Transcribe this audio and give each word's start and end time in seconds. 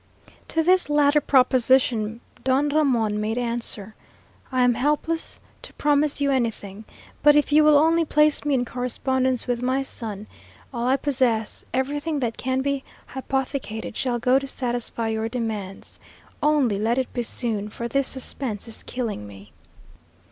To 0.47 0.63
this 0.63 0.89
latter 0.89 1.21
proposition 1.21 2.21
Don 2.43 2.69
Ramon 2.69 3.21
made 3.21 3.37
answer, 3.37 3.93
"I 4.51 4.63
am 4.63 4.73
helpless 4.73 5.39
to 5.61 5.73
promise 5.73 6.19
you 6.19 6.31
anything, 6.31 6.85
but 7.21 7.35
if 7.35 7.51
you 7.51 7.63
will 7.63 7.77
only 7.77 8.03
place 8.03 8.43
me 8.43 8.55
in 8.55 8.65
correspondence 8.65 9.45
with 9.45 9.61
my 9.61 9.83
son, 9.83 10.25
all 10.73 10.87
I 10.87 10.97
possess, 10.97 11.63
everything 11.71 12.19
that 12.21 12.35
can 12.35 12.61
be 12.63 12.83
hypothecated 13.05 13.95
shall 13.95 14.17
go 14.17 14.39
to 14.39 14.47
satisfy 14.47 15.09
your 15.09 15.29
demands. 15.29 15.99
Only 16.41 16.79
let 16.79 16.97
it 16.97 17.13
be 17.13 17.21
soon, 17.21 17.69
for 17.69 17.87
this 17.87 18.07
suspense 18.07 18.67
is 18.67 18.81
killing 18.81 19.27
me." 19.27 19.51